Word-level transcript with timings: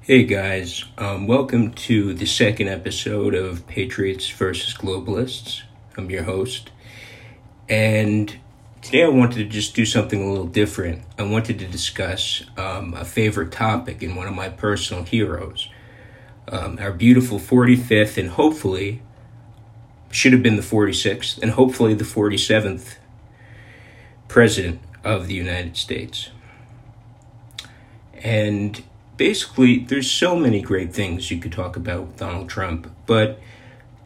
Hey 0.00 0.24
guys, 0.24 0.84
um, 0.96 1.26
welcome 1.26 1.72
to 1.72 2.14
the 2.14 2.24
second 2.24 2.68
episode 2.68 3.34
of 3.34 3.66
Patriots 3.66 4.30
versus 4.30 4.72
Globalists. 4.72 5.62
I'm 5.98 6.08
your 6.08 6.22
host, 6.22 6.70
and 7.68 8.34
today 8.80 9.04
I 9.04 9.08
wanted 9.08 9.34
to 9.36 9.44
just 9.44 9.74
do 9.74 9.84
something 9.84 10.22
a 10.22 10.30
little 10.30 10.46
different. 10.46 11.02
I 11.18 11.24
wanted 11.24 11.58
to 11.58 11.66
discuss 11.66 12.42
um, 12.56 12.94
a 12.94 13.04
favorite 13.04 13.52
topic 13.52 14.02
in 14.02 14.14
one 14.14 14.26
of 14.26 14.34
my 14.34 14.48
personal 14.48 15.04
heroes, 15.04 15.68
um, 16.46 16.78
our 16.80 16.92
beautiful 16.92 17.38
45th, 17.38 18.16
and 18.16 18.30
hopefully, 18.30 19.02
should 20.10 20.32
have 20.32 20.42
been 20.42 20.56
the 20.56 20.62
46th, 20.62 21.42
and 21.42 21.50
hopefully 21.50 21.92
the 21.92 22.04
47th 22.04 22.96
President 24.26 24.80
of 25.04 25.26
the 25.26 25.34
United 25.34 25.76
States. 25.76 26.30
And 28.14 28.82
basically, 29.18 29.80
there's 29.80 30.10
so 30.10 30.34
many 30.34 30.62
great 30.62 30.94
things 30.94 31.30
you 31.30 31.38
could 31.38 31.52
talk 31.52 31.76
about 31.76 32.06
with 32.06 32.16
Donald 32.16 32.48
Trump, 32.48 32.90
but 33.04 33.38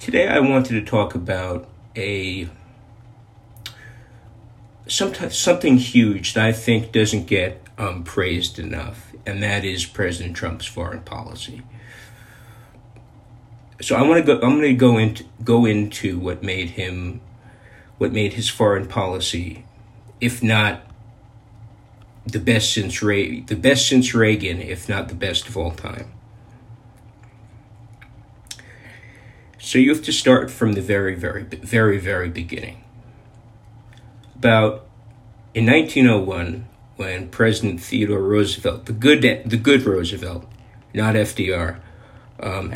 today 0.00 0.27
I 0.27 0.41
wanted 0.41 0.73
to 0.73 0.82
talk 0.82 1.14
about 1.14 1.69
a 1.95 2.48
sometimes 4.88 5.38
something 5.38 5.77
huge 5.77 6.34
that 6.34 6.45
I 6.45 6.52
think 6.52 6.91
doesn't 6.91 7.27
get 7.27 7.62
um, 7.78 8.02
praised 8.02 8.59
enough, 8.59 9.12
and 9.24 9.42
that 9.42 9.64
is 9.64 9.86
President 9.86 10.34
Trump's 10.34 10.66
foreign 10.66 11.02
policy. 11.02 11.62
So 13.80 13.94
I 13.94 14.02
want 14.02 14.24
to 14.24 14.34
go. 14.34 14.41
I'm 14.41 14.58
going 14.58 14.62
to 14.62 14.74
go 14.74 14.97
into 14.97 15.24
go 15.44 15.66
into 15.66 16.19
what 16.19 16.42
made 16.42 16.70
him, 16.70 17.20
what 17.98 18.12
made 18.12 18.33
his 18.33 18.48
foreign 18.48 18.88
policy, 18.88 19.64
if 20.20 20.42
not 20.42 20.83
the 22.26 22.38
best 22.38 22.72
since 22.72 23.02
Ray, 23.02 23.40
the 23.40 23.56
best 23.56 23.88
since 23.88 24.14
Reagan, 24.14 24.60
if 24.60 24.88
not 24.88 25.08
the 25.08 25.14
best 25.14 25.48
of 25.48 25.56
all 25.56 25.72
time. 25.72 26.12
So 29.58 29.78
you 29.78 29.91
have 29.94 30.05
to 30.05 30.12
start 30.12 30.50
from 30.50 30.72
the 30.72 30.80
very, 30.80 31.14
very, 31.14 31.44
very, 31.44 31.98
very 31.98 32.28
beginning. 32.28 32.82
About 34.34 34.86
in 35.55 35.66
1901, 35.66 36.66
when 36.97 37.28
President 37.28 37.80
Theodore 37.80 38.22
Roosevelt, 38.22 38.86
the 38.86 38.92
good, 38.92 39.22
the 39.22 39.56
good 39.56 39.82
Roosevelt, 39.84 40.47
not 40.94 41.14
FDR, 41.14 41.80
um, 42.41 42.72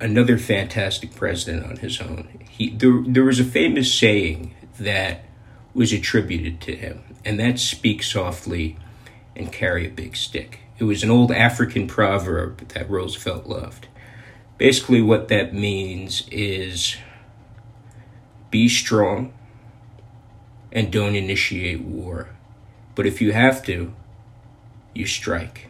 another 0.00 0.38
fantastic 0.38 1.14
president 1.14 1.66
on 1.66 1.76
his 1.76 2.00
own. 2.00 2.28
He 2.48 2.70
there, 2.70 3.02
there 3.06 3.24
was 3.24 3.38
a 3.38 3.44
famous 3.44 3.92
saying 3.92 4.54
that 4.78 5.24
was 5.74 5.92
attributed 5.92 6.60
to 6.62 6.74
him, 6.74 7.02
and 7.24 7.38
that 7.40 7.58
speak 7.58 8.02
softly 8.02 8.76
and 9.36 9.52
carry 9.52 9.86
a 9.86 9.90
big 9.90 10.16
stick. 10.16 10.60
It 10.78 10.84
was 10.84 11.02
an 11.02 11.10
old 11.10 11.30
African 11.30 11.86
proverb 11.86 12.68
that 12.68 12.88
Roosevelt 12.88 13.46
loved. 13.46 13.88
Basically, 14.58 15.02
what 15.02 15.28
that 15.28 15.54
means 15.54 16.26
is 16.30 16.96
be 18.50 18.68
strong 18.68 19.32
and 20.72 20.92
don't 20.92 21.14
initiate 21.14 21.82
war. 21.82 22.30
But 22.94 23.06
if 23.06 23.20
you 23.20 23.32
have 23.32 23.64
to, 23.66 23.94
you 24.94 25.06
strike. 25.06 25.68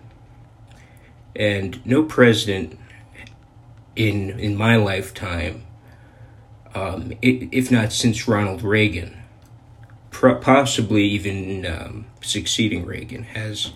And 1.36 1.84
no 1.86 2.02
president 2.02 2.78
in 3.96 4.38
in 4.38 4.56
my 4.56 4.76
lifetime, 4.76 5.64
um, 6.74 7.12
if 7.22 7.70
not 7.70 7.92
since 7.92 8.26
Ronald 8.26 8.62
Reagan, 8.62 9.19
possibly 10.10 11.04
even 11.04 11.64
um, 11.66 12.06
succeeding 12.20 12.84
Reagan, 12.84 13.24
has 13.24 13.72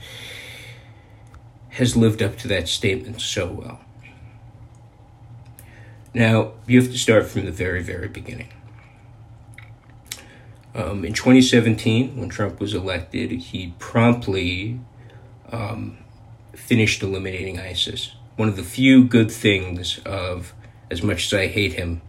has 1.71 1.97
lived 1.97 2.23
up 2.23 2.37
to 2.39 2.49
that 2.49 2.69
statement 2.69 3.21
so 3.21 3.51
well. 3.51 3.81
Now, 6.15 6.53
you 6.69 6.81
have 6.81 6.93
to 6.93 6.99
start 6.99 7.27
from 7.27 7.45
the 7.45 7.51
very, 7.51 7.83
very 7.83 8.07
beginning. 8.07 8.53
Um, 10.73 11.05
in 11.05 11.13
2017, 11.13 12.17
when 12.17 12.29
Trump 12.29 12.61
was 12.61 12.75
elected, 12.75 13.33
he 13.33 13.75
promptly 13.81 14.79
um, 15.51 15.99
finished 16.53 17.03
eliminating 17.03 17.59
ISIS. 17.59 18.15
One 18.37 18.49
of 18.49 18.57
the 18.57 18.63
few 18.63 19.05
good 19.05 19.31
things 19.31 19.99
of, 20.07 20.55
as 20.91 21.03
much 21.03 21.27
as 21.27 21.35
I 21.35 21.49
hate 21.49 21.73
him, 21.75 22.03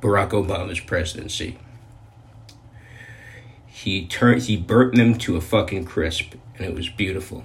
Barack 0.00 0.30
Obama's 0.30 0.80
presidency. 0.80 1.58
He 3.76 4.06
turned, 4.06 4.44
he 4.44 4.56
burnt 4.56 4.94
them 4.94 5.18
to 5.18 5.36
a 5.36 5.40
fucking 5.42 5.84
crisp, 5.84 6.32
and 6.56 6.66
it 6.66 6.74
was 6.74 6.88
beautiful. 6.88 7.44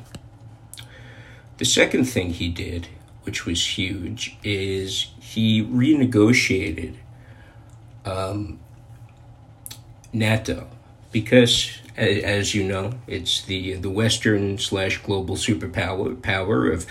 The 1.58 1.66
second 1.66 2.06
thing 2.06 2.30
he 2.30 2.48
did, 2.48 2.88
which 3.24 3.46
was 3.46 3.78
huge, 3.78 4.38
is 4.42 5.12
he 5.20 5.62
renegotiated 5.62 6.96
um, 8.06 8.62
NATO 10.14 10.70
because, 11.12 11.78
as 11.98 12.56
you 12.56 12.64
know, 12.64 12.94
it's 13.08 13.42
the 13.44 13.74
the 13.74 13.90
Western 13.90 14.58
slash 14.58 15.00
global 15.00 15.36
superpower 15.36 16.20
power 16.22 16.72
of 16.72 16.86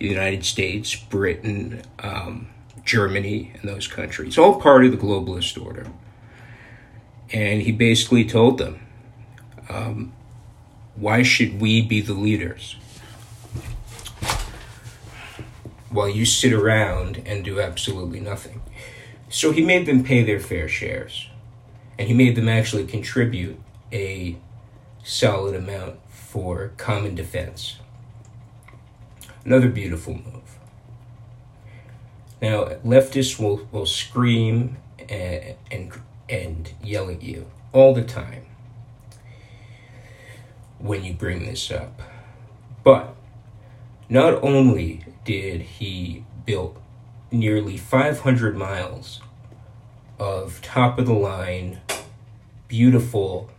the 0.00 0.08
United 0.08 0.46
States, 0.46 0.94
Britain, 0.94 1.82
um, 1.98 2.48
Germany, 2.82 3.52
and 3.60 3.68
those 3.68 3.86
countries, 3.86 4.38
all 4.38 4.58
part 4.58 4.86
of 4.86 4.90
the 4.90 4.96
globalist 4.96 5.62
order. 5.62 5.86
And 7.30 7.60
he 7.60 7.72
basically 7.72 8.24
told 8.24 8.56
them, 8.56 8.85
um, 9.68 10.12
"Why 10.94 11.22
should 11.22 11.60
we 11.60 11.82
be 11.82 12.00
the 12.00 12.14
leaders?" 12.14 12.76
While 15.90 16.08
you 16.08 16.26
sit 16.26 16.52
around 16.52 17.22
and 17.24 17.44
do 17.44 17.60
absolutely 17.60 18.20
nothing. 18.20 18.60
So 19.28 19.52
he 19.52 19.64
made 19.64 19.86
them 19.86 20.04
pay 20.04 20.22
their 20.22 20.40
fair 20.40 20.68
shares 20.68 21.28
and 21.98 22.08
he 22.08 22.14
made 22.14 22.36
them 22.36 22.48
actually 22.48 22.86
contribute 22.86 23.58
a 23.92 24.36
solid 25.02 25.54
amount 25.54 25.98
for 26.08 26.72
common 26.76 27.14
defense. 27.14 27.76
Another 29.44 29.68
beautiful 29.68 30.14
move. 30.14 30.58
Now, 32.42 32.64
leftists 32.84 33.38
will, 33.38 33.66
will 33.72 33.86
scream 33.86 34.76
and, 35.08 35.54
and, 35.70 35.92
and 36.28 36.72
yell 36.82 37.08
at 37.08 37.22
you 37.22 37.46
all 37.72 37.94
the 37.94 38.04
time 38.04 38.44
when 40.86 41.04
you 41.04 41.12
bring 41.12 41.44
this 41.44 41.70
up. 41.70 42.00
But 42.84 43.14
not 44.08 44.42
only 44.42 45.04
did 45.24 45.62
he 45.62 46.24
build 46.44 46.80
nearly 47.30 47.76
500 47.76 48.56
miles 48.56 49.20
of 50.18 50.62
top 50.62 50.98
of 50.98 51.06
the 51.06 51.12
line, 51.12 51.80
beautiful, 52.68 53.50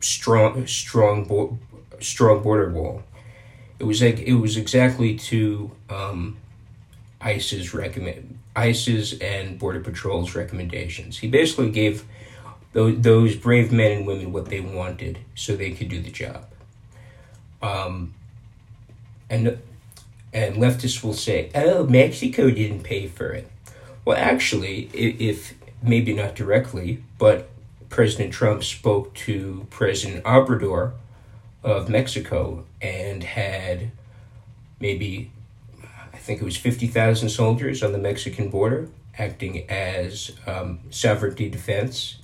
strong, 0.00 0.66
strong, 0.66 1.24
bo- 1.24 1.58
strong 2.00 2.42
border 2.42 2.70
wall. 2.70 3.02
It 3.78 3.84
was 3.84 4.00
like 4.00 4.20
it 4.20 4.34
was 4.34 4.56
exactly 4.56 5.16
to 5.16 5.72
um, 5.90 6.36
ICE's 7.20 7.74
recommend 7.74 8.38
ICE's 8.56 9.18
and 9.18 9.58
Border 9.58 9.80
Patrol's 9.80 10.34
recommendations. 10.34 11.18
He 11.18 11.28
basically 11.28 11.70
gave 11.70 12.04
those, 12.74 13.00
those 13.00 13.36
brave 13.36 13.72
men 13.72 13.92
and 13.92 14.06
women 14.06 14.32
what 14.32 14.46
they 14.46 14.60
wanted 14.60 15.20
so 15.34 15.56
they 15.56 15.70
could 15.70 15.88
do 15.88 16.02
the 16.02 16.10
job. 16.10 16.44
Um, 17.62 18.12
and 19.30 19.58
and 20.34 20.56
leftists 20.56 21.02
will 21.02 21.14
say, 21.14 21.50
"Oh, 21.54 21.86
Mexico 21.86 22.50
didn't 22.50 22.82
pay 22.82 23.06
for 23.06 23.30
it." 23.30 23.50
Well, 24.04 24.18
actually, 24.18 24.90
if 24.92 25.54
maybe 25.82 26.12
not 26.12 26.34
directly, 26.34 27.02
but 27.18 27.48
President 27.88 28.32
Trump 28.32 28.64
spoke 28.64 29.14
to 29.14 29.66
President 29.70 30.24
Obrador 30.24 30.92
of 31.62 31.88
Mexico 31.88 32.64
and 32.82 33.22
had 33.22 33.90
maybe, 34.80 35.30
I 36.12 36.18
think 36.18 36.42
it 36.42 36.44
was 36.44 36.56
50,000 36.56 37.28
soldiers 37.30 37.82
on 37.82 37.92
the 37.92 37.98
Mexican 37.98 38.50
border 38.50 38.88
acting 39.16 39.70
as 39.70 40.32
um, 40.46 40.80
sovereignty 40.90 41.48
defense 41.48 42.16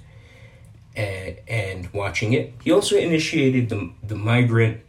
and, 0.96 1.38
and 1.48 1.92
watching 1.92 2.32
it. 2.32 2.52
He 2.62 2.72
also 2.72 2.96
initiated 2.96 3.68
the, 3.68 3.90
the 4.02 4.16
migrant, 4.16 4.80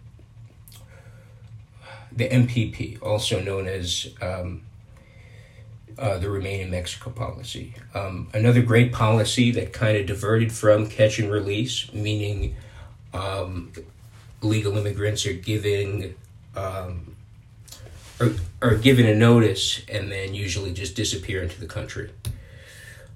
the 2.11 2.27
MPP, 2.27 3.01
also 3.01 3.41
known 3.41 3.67
as 3.67 4.07
um, 4.21 4.63
uh, 5.97 6.17
the 6.17 6.29
Remain 6.29 6.61
in 6.61 6.71
Mexico 6.71 7.09
policy. 7.11 7.75
Um, 7.93 8.29
another 8.33 8.61
great 8.61 8.91
policy 8.91 9.51
that 9.51 9.73
kind 9.73 9.97
of 9.97 10.05
diverted 10.05 10.51
from 10.51 10.87
catch 10.87 11.19
and 11.19 11.31
release, 11.31 11.91
meaning 11.93 12.55
um, 13.13 13.71
legal 14.41 14.77
immigrants 14.77 15.25
are 15.25 15.33
given 15.33 16.15
um, 16.55 17.15
are, 18.19 18.31
are 18.61 18.75
given 18.75 19.05
a 19.05 19.15
notice 19.15 19.81
and 19.87 20.11
then 20.11 20.33
usually 20.33 20.73
just 20.73 20.95
disappear 20.95 21.41
into 21.41 21.59
the 21.59 21.65
country. 21.65 22.11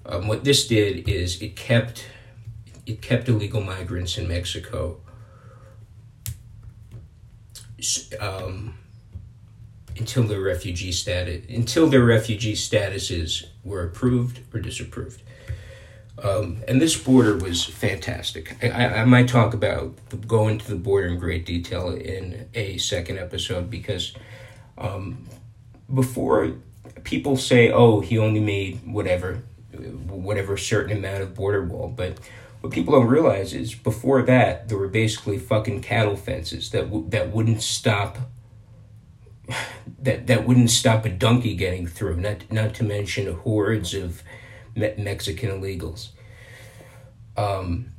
Um, 0.04 0.28
what 0.28 0.44
this 0.44 0.66
did 0.66 1.08
is 1.08 1.40
it 1.42 1.56
kept 1.56 2.06
it 2.86 3.02
kept 3.02 3.28
illegal 3.28 3.60
migrants 3.60 4.16
in 4.16 4.28
Mexico 4.28 5.00
um, 8.20 8.78
until 9.98 10.22
their 10.22 10.40
refugee 10.40 10.92
status 10.92 11.44
until 11.48 11.88
their 11.88 12.04
refugee 12.04 12.54
statuses 12.54 13.44
were 13.64 13.84
approved 13.84 14.40
or 14.54 14.60
disapproved. 14.60 15.22
Um, 16.22 16.62
and 16.66 16.80
this 16.80 16.96
border 16.96 17.36
was 17.36 17.62
fantastic. 17.62 18.56
I, 18.62 18.86
I, 19.00 19.04
might 19.04 19.28
talk 19.28 19.52
about 19.52 19.94
the, 20.08 20.38
into 20.44 20.66
the 20.66 20.76
border 20.76 21.08
in 21.08 21.18
great 21.18 21.44
detail 21.44 21.90
in 21.90 22.48
a 22.54 22.78
second 22.78 23.18
episode 23.18 23.68
because 23.68 24.14
um, 24.78 25.26
before 25.92 26.54
people 27.04 27.36
say, 27.36 27.70
"Oh, 27.70 28.00
he 28.00 28.18
only 28.18 28.40
made 28.40 28.80
whatever, 28.86 29.42
whatever 30.08 30.56
certain 30.56 30.96
amount 30.96 31.22
of 31.22 31.34
border 31.34 31.62
wall," 31.62 31.92
but 31.94 32.18
what 32.60 32.72
people 32.72 32.94
don't 32.94 33.06
realize 33.08 33.52
is 33.52 33.74
before 33.74 34.22
that 34.22 34.68
there 34.68 34.78
were 34.78 34.88
basically 34.88 35.38
fucking 35.38 35.82
cattle 35.82 36.16
fences 36.16 36.70
that 36.70 36.84
w- 36.84 37.08
that 37.10 37.32
wouldn't 37.32 37.62
stop 37.62 38.18
that 40.00 40.26
that 40.26 40.46
wouldn't 40.46 40.70
stop 40.70 41.04
a 41.04 41.08
donkey 41.08 41.54
getting 41.54 41.86
through. 41.86 42.16
Not 42.16 42.50
not 42.50 42.74
to 42.74 42.84
mention 42.84 43.32
hordes 43.32 43.94
of 43.94 44.22
me- 44.74 44.94
Mexican 44.98 45.50
illegals. 45.50 46.10
Um, 47.36 47.92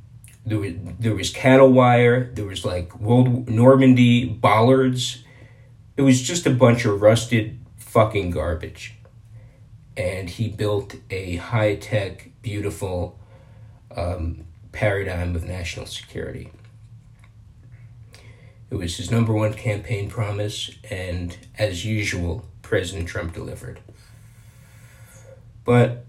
there 0.44 0.58
was 0.58 0.72
there 0.98 1.14
was 1.14 1.30
cattle 1.30 1.70
wire. 1.70 2.32
There 2.32 2.46
was 2.46 2.64
like 2.64 2.98
World 2.98 3.48
Normandy 3.48 4.26
bollards. 4.26 5.24
It 5.96 6.02
was 6.02 6.22
just 6.22 6.46
a 6.46 6.50
bunch 6.50 6.84
of 6.84 7.02
rusted 7.02 7.58
fucking 7.76 8.30
garbage. 8.30 8.94
And 9.96 10.30
he 10.30 10.48
built 10.48 10.94
a 11.10 11.36
high 11.36 11.74
tech, 11.74 12.30
beautiful 12.40 13.18
um, 13.96 14.44
paradigm 14.78 15.34
of 15.34 15.42
national 15.42 15.86
security. 15.86 16.52
It 18.70 18.76
was 18.76 18.96
his 18.96 19.10
number 19.10 19.32
one 19.32 19.54
campaign 19.54 20.08
promise, 20.08 20.70
and 20.88 21.36
as 21.58 21.84
usual, 21.84 22.44
President 22.62 23.08
Trump 23.08 23.34
delivered. 23.34 23.80
But 25.64 26.04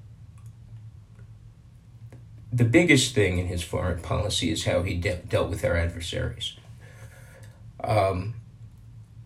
the 2.53 2.63
biggest 2.63 3.15
thing 3.15 3.39
in 3.39 3.47
his 3.47 3.63
foreign 3.63 4.03
policy 4.03 4.51
is 4.51 4.65
how 4.65 4.83
he 4.83 4.93
de- 4.93 5.23
dealt 5.27 5.49
with 5.49 5.65
our 5.65 5.75
adversaries. 5.75 6.55
Um, 7.83 8.35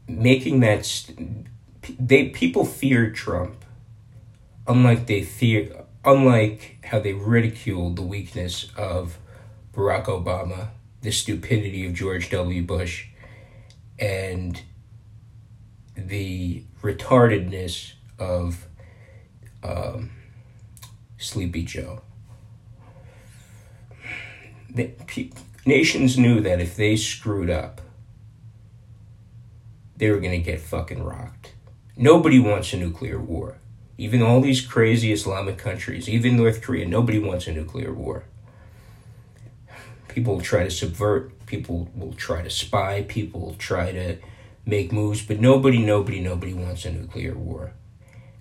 making 0.08 0.62
that 0.62 0.86
st- 0.86 1.48
they 2.00 2.30
people 2.30 2.64
feared 2.64 3.14
Trump, 3.14 3.66
unlike 4.66 5.08
they 5.08 5.22
fear, 5.22 5.84
unlike 6.06 6.78
how 6.86 7.00
they 7.00 7.12
ridiculed 7.12 7.98
the 7.98 8.04
weakness 8.04 8.72
of 8.78 9.18
Barack 9.74 10.06
Obama, 10.06 10.70
the 11.02 11.12
stupidity 11.12 11.86
of 11.86 11.94
George 11.94 12.30
W. 12.30 12.62
Bush, 12.62 13.08
and 13.98 14.62
the 15.96 16.64
retardedness 16.82 17.94
of 18.20 18.68
um, 19.64 20.12
Sleepy 21.18 21.64
Joe. 21.64 22.02
The, 24.70 24.92
pe- 25.08 25.32
nations 25.66 26.18
knew 26.18 26.42
that 26.42 26.60
if 26.60 26.76
they 26.76 26.96
screwed 26.96 27.50
up, 27.50 27.82
they 29.96 30.10
were 30.10 30.20
going 30.20 30.32
to 30.32 30.40
get 30.40 30.60
fucking 30.60 31.04
rocked. 31.04 31.54
Nobody 31.96 32.40
wants 32.40 32.74
a 32.74 32.78
nuclear 32.78 33.20
war. 33.20 33.58
Even 33.98 34.22
all 34.24 34.42
these 34.42 34.62
crazy 34.62 35.14
Islamic 35.14 35.58
countries, 35.58 36.10
even 36.10 36.36
North 36.36 36.62
Korea, 36.62 36.88
nobody 36.88 37.20
wants 37.20 37.48
a 37.48 37.54
nuclear 37.54 37.94
war. 37.94 38.24
People 40.14 40.36
will 40.36 40.42
try 40.42 40.64
to 40.64 40.70
subvert, 40.70 41.46
people 41.48 41.90
will 41.96 42.14
try 42.14 42.44
to 42.44 42.50
spy, 42.50 43.04
people 43.08 43.42
will 43.42 43.56
try 43.56 43.92
to 43.92 44.18
make 44.64 44.92
moves, 44.92 45.26
but 45.26 45.40
nobody, 45.40 45.80
nobody, 45.80 46.20
nobody 46.20 46.54
wants 46.54 46.86
a 46.86 46.92
nuclear 46.92 47.34
war. 47.36 47.74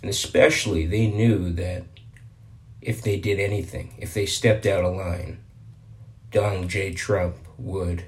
And 0.03 0.11
especially, 0.11 0.85
they 0.85 1.07
knew 1.07 1.51
that 1.53 1.85
if 2.83 3.01
they 3.01 3.19
did 3.19 3.41
anything, 3.41 3.95
if 3.97 4.13
they 4.13 4.27
stepped 4.27 4.67
out 4.67 4.85
of 4.85 4.95
line, 4.95 5.39
Donald 6.31 6.69
J. 6.69 6.93
Trump 6.93 7.37
would 7.57 8.05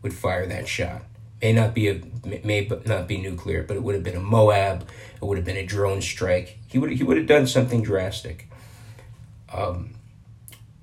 would 0.00 0.14
fire 0.14 0.46
that 0.46 0.66
shot. 0.66 1.02
May 1.42 1.52
not 1.52 1.74
be 1.74 1.88
a 1.88 2.00
may 2.24 2.66
not 2.86 3.08
be 3.08 3.18
nuclear, 3.18 3.62
but 3.62 3.76
it 3.76 3.82
would 3.82 3.94
have 3.94 4.04
been 4.04 4.16
a 4.16 4.20
Moab. 4.20 4.88
It 5.16 5.24
would 5.24 5.36
have 5.36 5.44
been 5.44 5.56
a 5.58 5.66
drone 5.66 6.00
strike. 6.00 6.60
He 6.66 6.78
would 6.78 6.92
he 6.92 7.02
would 7.04 7.18
have 7.18 7.26
done 7.26 7.46
something 7.46 7.82
drastic. 7.82 8.48
Um, 9.52 9.96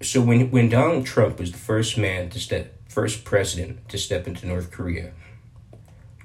so 0.02 0.22
when 0.22 0.50
when 0.52 0.70
Donald 0.70 1.06
Trump 1.06 1.40
was 1.40 1.52
the 1.52 1.58
first 1.58 1.98
man 1.98 2.30
to 2.30 2.40
step, 2.40 2.74
first 2.88 3.26
president 3.26 3.88
to 3.90 3.98
step 3.98 4.28
into 4.28 4.48
North 4.48 4.72
Korea, 4.72 5.12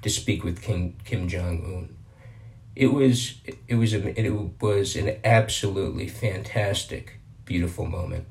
to 0.01 0.09
speak 0.09 0.43
with 0.43 0.61
King 0.61 0.99
Kim 1.03 1.27
Jong 1.27 1.63
Un, 1.65 1.95
it 2.75 2.87
was 2.87 3.41
it 3.67 3.75
was 3.75 3.93
a, 3.93 4.19
it 4.19 4.29
was 4.61 4.95
an 4.95 5.17
absolutely 5.23 6.07
fantastic, 6.07 7.19
beautiful 7.43 7.85
moment. 7.85 8.25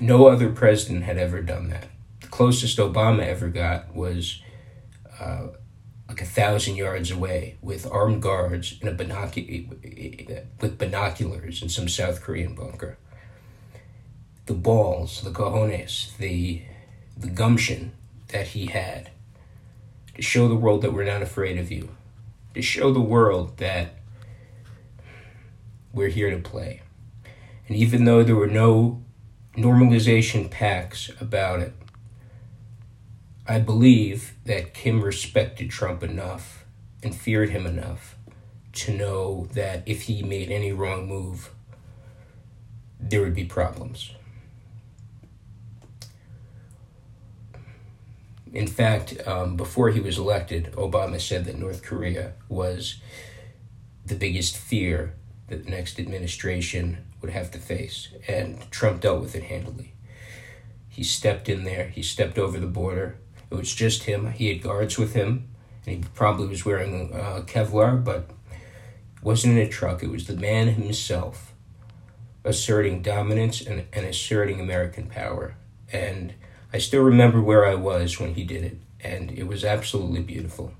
No 0.00 0.26
other 0.26 0.50
president 0.50 1.04
had 1.04 1.18
ever 1.18 1.40
done 1.40 1.68
that 1.70 1.86
The 2.20 2.26
closest 2.26 2.78
Obama 2.78 3.24
ever 3.24 3.48
got 3.48 3.94
was 3.94 4.42
uh, 5.20 5.48
like 6.08 6.20
a 6.20 6.24
thousand 6.26 6.74
yards 6.76 7.12
away 7.12 7.58
with 7.62 7.86
armed 7.90 8.22
guards 8.22 8.76
and 8.80 8.90
a 8.90 8.92
binocular 8.92 9.76
with 10.60 10.78
binoculars 10.78 11.62
in 11.62 11.68
some 11.68 11.88
South 11.88 12.20
Korean 12.20 12.54
bunker. 12.56 12.98
The 14.46 14.54
balls, 14.54 15.22
the 15.22 15.30
cojones, 15.30 16.16
the 16.18 16.62
the 17.16 17.28
gumption 17.28 17.92
that 18.28 18.48
he 18.48 18.66
had 18.66 19.10
to 20.14 20.22
show 20.22 20.48
the 20.48 20.54
world 20.54 20.82
that 20.82 20.92
we're 20.92 21.04
not 21.04 21.22
afraid 21.22 21.58
of 21.58 21.70
you, 21.70 21.90
to 22.54 22.62
show 22.62 22.92
the 22.92 23.00
world 23.00 23.56
that 23.58 23.94
we're 25.92 26.08
here 26.08 26.30
to 26.30 26.38
play. 26.38 26.82
And 27.68 27.76
even 27.76 28.04
though 28.04 28.22
there 28.22 28.36
were 28.36 28.46
no 28.46 29.02
normalization 29.56 30.50
pacts 30.50 31.10
about 31.20 31.60
it, 31.60 31.72
I 33.46 33.58
believe 33.60 34.34
that 34.44 34.74
Kim 34.74 35.02
respected 35.02 35.70
Trump 35.70 36.02
enough 36.02 36.64
and 37.02 37.14
feared 37.14 37.50
him 37.50 37.66
enough 37.66 38.16
to 38.72 38.92
know 38.92 39.48
that 39.52 39.82
if 39.86 40.02
he 40.02 40.22
made 40.22 40.50
any 40.50 40.72
wrong 40.72 41.06
move, 41.06 41.50
there 42.98 43.20
would 43.20 43.34
be 43.34 43.44
problems. 43.44 44.12
In 48.54 48.68
fact, 48.68 49.26
um, 49.26 49.56
before 49.56 49.90
he 49.90 50.00
was 50.00 50.16
elected, 50.16 50.72
Obama 50.76 51.20
said 51.20 51.44
that 51.44 51.58
North 51.58 51.82
Korea 51.82 52.34
was 52.48 53.00
the 54.06 54.14
biggest 54.14 54.56
fear 54.56 55.14
that 55.48 55.64
the 55.64 55.70
next 55.70 55.98
administration 55.98 57.04
would 57.20 57.32
have 57.32 57.50
to 57.50 57.58
face, 57.58 58.08
and 58.28 58.70
Trump 58.70 59.00
dealt 59.00 59.20
with 59.20 59.34
it 59.34 59.44
handily. 59.44 59.92
He 60.88 61.02
stepped 61.02 61.48
in 61.48 61.64
there, 61.64 61.88
he 61.88 62.02
stepped 62.02 62.38
over 62.38 62.60
the 62.60 62.66
border, 62.68 63.18
it 63.50 63.58
was 63.58 63.74
just 63.74 64.04
him. 64.04 64.32
He 64.32 64.48
had 64.48 64.62
guards 64.62 64.98
with 64.98 65.14
him, 65.14 65.48
and 65.86 65.96
he 65.96 66.04
probably 66.14 66.46
was 66.46 66.64
wearing 66.64 67.12
uh, 67.12 67.42
Kevlar, 67.46 68.02
but 68.02 68.30
wasn't 69.22 69.58
in 69.58 69.66
a 69.66 69.68
truck. 69.68 70.02
It 70.02 70.10
was 70.10 70.26
the 70.26 70.36
man 70.36 70.68
himself 70.68 71.54
asserting 72.44 73.02
dominance 73.02 73.60
and, 73.60 73.86
and 73.92 74.06
asserting 74.06 74.60
American 74.60 75.06
power. 75.06 75.56
And 75.92 76.34
I 76.74 76.78
still 76.78 77.02
remember 77.02 77.40
where 77.40 77.64
I 77.64 77.74
was 77.74 78.20
when 78.20 78.34
he 78.34 78.44
did 78.44 78.64
it, 78.64 78.78
and 79.00 79.30
it 79.30 79.46
was 79.46 79.64
absolutely 79.64 80.20
beautiful. 80.20 80.74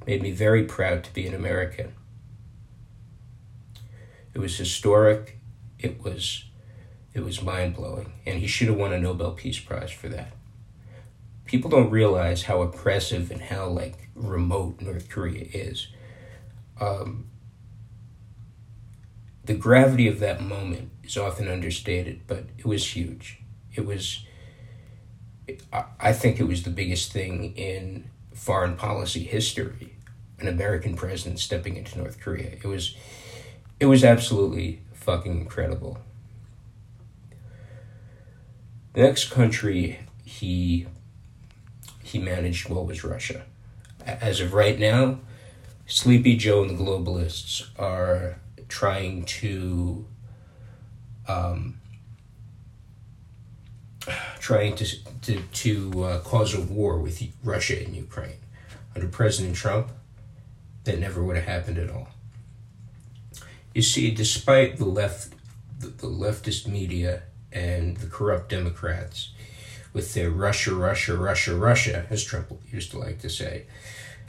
It 0.00 0.06
made 0.06 0.22
me 0.22 0.32
very 0.32 0.64
proud 0.64 1.04
to 1.04 1.14
be 1.14 1.26
an 1.28 1.34
American. 1.34 1.94
It 4.34 4.40
was 4.40 4.56
historic. 4.56 5.38
It 5.78 6.02
was 6.02 6.44
it 7.14 7.20
was 7.20 7.40
mind 7.40 7.76
blowing, 7.76 8.12
and 8.26 8.40
he 8.40 8.48
should 8.48 8.68
have 8.68 8.76
won 8.76 8.92
a 8.92 8.98
Nobel 8.98 9.32
Peace 9.32 9.60
Prize 9.60 9.92
for 9.92 10.08
that 10.08 10.32
people 11.46 11.70
don't 11.70 11.90
realize 11.90 12.42
how 12.42 12.60
oppressive 12.60 13.30
and 13.30 13.40
how 13.40 13.66
like 13.68 14.10
remote 14.14 14.80
North 14.80 15.08
Korea 15.08 15.46
is. 15.52 15.88
Um, 16.80 17.30
the 19.44 19.54
gravity 19.54 20.08
of 20.08 20.18
that 20.20 20.42
moment 20.42 20.90
is 21.04 21.16
often 21.16 21.48
understated, 21.48 22.22
but 22.26 22.46
it 22.58 22.66
was 22.66 22.96
huge. 22.96 23.38
It 23.74 23.86
was, 23.86 24.26
I 26.00 26.12
think 26.12 26.40
it 26.40 26.44
was 26.44 26.64
the 26.64 26.70
biggest 26.70 27.12
thing 27.12 27.54
in 27.56 28.10
foreign 28.34 28.76
policy 28.76 29.22
history. 29.24 29.94
An 30.38 30.48
American 30.48 30.96
president 30.96 31.38
stepping 31.38 31.76
into 31.76 31.98
North 31.98 32.20
Korea. 32.20 32.50
It 32.50 32.64
was, 32.64 32.96
it 33.80 33.86
was 33.86 34.04
absolutely 34.04 34.82
fucking 34.92 35.40
incredible. 35.40 35.98
The 38.92 39.02
next 39.02 39.30
country 39.30 40.00
he 40.24 40.86
he 42.02 42.18
managed 42.18 42.68
what 42.68 42.86
was 42.86 43.04
Russia. 43.04 43.42
As 44.04 44.40
of 44.40 44.54
right 44.54 44.78
now, 44.78 45.18
Sleepy 45.86 46.36
Joe 46.36 46.62
and 46.62 46.70
the 46.70 46.82
globalists 46.82 47.66
are 47.78 48.38
trying 48.68 49.24
to 49.24 50.06
um, 51.26 51.80
trying 54.46 54.76
to 54.76 54.86
to, 55.22 55.42
to 55.64 56.04
uh, 56.04 56.20
cause 56.20 56.54
a 56.54 56.60
war 56.60 57.00
with 57.00 57.20
Russia 57.42 57.76
and 57.84 57.96
Ukraine. 57.96 58.40
under 58.94 59.08
President 59.08 59.56
Trump, 59.56 59.90
that 60.84 61.00
never 61.00 61.22
would 61.24 61.34
have 61.34 61.46
happened 61.46 61.78
at 61.78 61.90
all. 61.90 62.08
You 63.74 63.82
see, 63.82 64.12
despite 64.12 64.78
the 64.78 64.84
left, 65.00 65.34
the, 65.80 65.88
the 65.88 66.06
leftist 66.06 66.68
media 66.68 67.24
and 67.50 67.96
the 67.96 68.06
corrupt 68.06 68.48
Democrats, 68.48 69.32
with 69.92 70.14
their 70.14 70.30
Russia, 70.30 70.72
Russia, 70.74 71.16
Russia, 71.16 71.56
Russia, 71.56 72.06
as 72.08 72.22
Trump 72.22 72.46
used 72.70 72.92
to 72.92 72.98
like 72.98 73.18
to 73.22 73.28
say, 73.28 73.66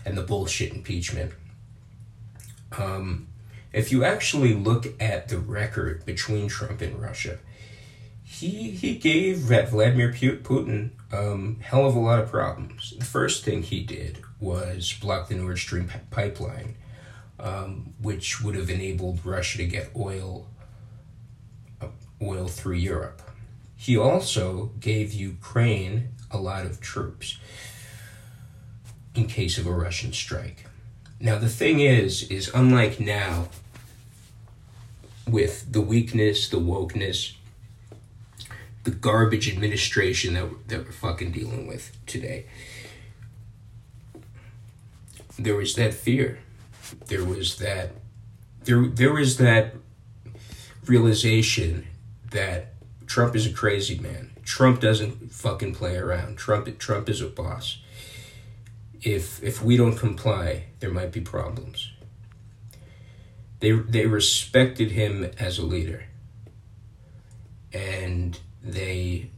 and 0.04 0.18
the 0.18 0.24
bullshit 0.24 0.74
impeachment. 0.74 1.32
Um, 2.78 3.28
if 3.72 3.92
you 3.92 4.04
actually 4.04 4.54
look 4.56 4.84
at 5.00 5.30
the 5.30 5.38
record 5.38 6.06
between 6.06 6.48
Trump 6.48 6.82
and 6.82 7.00
Russia, 7.00 7.38
he 8.30 8.72
he 8.72 8.96
gave 8.96 9.38
Vladimir 9.38 10.12
Putin 10.12 10.92
um, 11.14 11.58
hell 11.62 11.86
of 11.86 11.96
a 11.96 12.00
lot 12.00 12.20
of 12.20 12.30
problems. 12.30 12.94
The 13.00 13.06
first 13.06 13.46
thing 13.46 13.64
he 13.64 13.82
did 13.82 14.22
was 14.40 14.94
block 15.00 15.30
the 15.30 15.36
Nord 15.36 15.58
Stream 15.58 15.90
pipeline, 16.12 16.76
um, 17.40 17.94
which 18.02 18.42
would 18.42 18.56
have 18.56 18.70
enabled 18.70 19.26
Russia 19.26 19.60
to 19.60 19.66
get 19.66 19.92
oil 19.96 20.48
uh, 21.82 21.88
oil 22.22 22.48
through 22.50 22.76
Europe. 22.76 23.22
He 23.78 23.98
also 23.98 24.72
gave 24.80 25.14
Ukraine 25.14 26.10
a 26.30 26.38
lot 26.38 26.66
of 26.66 26.82
troops 26.82 27.38
in 29.16 29.28
case 29.28 29.58
of 29.58 29.66
a 29.66 29.72
Russian 29.72 30.12
strike. 30.12 30.66
Now 31.20 31.38
the 31.38 31.50
thing 31.50 31.80
is, 31.80 32.24
is 32.24 32.52
unlike 32.54 33.00
now, 33.00 33.48
with 35.26 35.72
the 35.72 35.82
weakness, 35.82 36.50
the 36.50 36.60
wokeness, 36.60 37.38
the 38.88 38.96
garbage 38.96 39.50
administration 39.50 40.34
that 40.36 40.50
that 40.70 40.86
we're 40.86 40.94
fucking 40.94 41.34
dealing 41.34 41.68
with 41.68 41.92
today. 42.06 42.46
There 45.38 45.58
was 45.58 45.76
that 45.76 45.94
fear. 45.94 46.40
There 47.08 47.26
was 47.26 47.58
that 47.58 47.92
there 48.64 48.88
there 48.88 49.12
was 49.12 49.36
that 49.40 49.76
realization 50.86 51.86
that 52.32 52.76
Trump 53.08 53.36
is 53.36 53.46
a 53.46 53.52
crazy 53.52 54.00
man. 54.00 54.32
Trump 54.46 54.80
doesn't 54.80 55.34
fucking 55.34 55.76
play 55.76 55.98
around. 55.98 56.38
Trump 56.38 56.80
Trump 56.80 57.10
is 57.10 57.20
a 57.20 57.28
boss. 57.28 57.80
If 59.02 59.44
if 59.44 59.62
we 59.62 59.76
don't 59.76 59.98
comply, 59.98 60.68
there 60.80 60.92
might 60.92 61.12
be 61.12 61.20
problems. 61.20 61.92
They 63.60 63.72
they 63.74 64.06
respected 64.06 64.92
him 64.92 65.30
as 65.38 65.58
a 65.58 65.66
leader. 65.66 66.06
And 67.74 68.40
they 68.68 69.30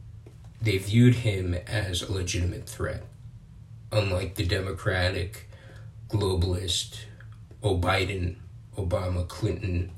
they 0.60 0.76
viewed 0.76 1.14
him 1.16 1.54
as 1.54 2.02
a 2.02 2.12
legitimate 2.12 2.68
threat. 2.68 3.02
Unlike 3.92 4.34
the 4.34 4.44
Democratic, 4.44 5.48
globalist, 6.08 6.98
O'Biden, 7.62 8.36
Obama, 8.76 9.26
Clinton, 9.26 9.92